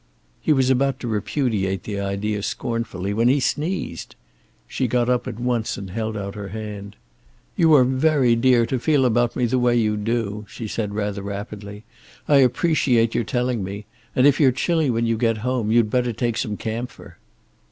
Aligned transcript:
He 0.41 0.51
was 0.51 0.71
about 0.71 0.99
to 1.01 1.07
repudiate 1.07 1.83
the 1.83 1.99
idea 1.99 2.41
scornfully, 2.41 3.13
when 3.13 3.27
he 3.27 3.39
sneezed! 3.39 4.15
She 4.67 4.87
got 4.87 5.09
up 5.11 5.27
at 5.27 5.39
once 5.39 5.77
and 5.77 5.91
held 5.91 6.17
out 6.17 6.33
her 6.33 6.47
hand. 6.47 6.95
"You 7.55 7.75
are 7.75 7.83
very 7.83 8.35
dear 8.35 8.65
to 8.65 8.79
feel 8.79 9.05
about 9.05 9.35
me 9.35 9.45
the 9.45 9.59
way 9.59 9.75
you 9.75 9.95
do" 9.97 10.47
she 10.49 10.67
said, 10.67 10.95
rather 10.95 11.21
rapidly. 11.21 11.83
"I 12.27 12.37
appreciate 12.37 13.13
your 13.13 13.25
telling 13.25 13.63
me. 13.63 13.85
And 14.15 14.25
if 14.25 14.39
you're 14.39 14.51
chilly 14.51 14.89
when 14.89 15.05
you 15.05 15.17
get 15.17 15.37
home, 15.45 15.71
you'd 15.71 15.91
better 15.91 16.13
take 16.13 16.35
some 16.37 16.57
camphor." 16.57 17.19